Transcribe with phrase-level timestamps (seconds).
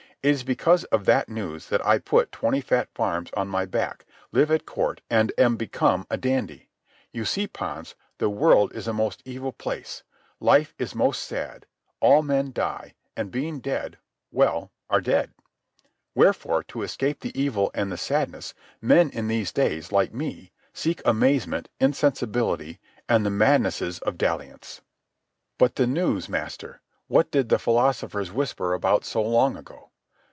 [0.23, 4.05] It is because of that news that I put twenty fat farms on my back,
[4.31, 6.69] live at Court, and am become a dandy.
[7.11, 10.03] You see, Pons, the world is a most evil place,
[10.39, 11.65] life is most sad,
[12.01, 13.97] all men die, and, being dead...
[14.31, 15.33] well, are dead.
[16.13, 21.01] Wherefore, to escape the evil and the sadness, men in these days, like me, seek
[21.03, 22.79] amazement, insensibility,
[23.09, 24.81] and the madnesses of dalliance."
[25.57, 26.79] "But the news, master?
[27.07, 29.87] What did the philosophers whisper about so long ago?"